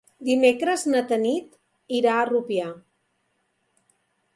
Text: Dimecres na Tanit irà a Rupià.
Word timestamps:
Dimecres 0.27 0.85
na 0.93 1.03
Tanit 1.11 1.95
irà 2.01 2.17
a 2.23 2.27
Rupià. 2.33 2.75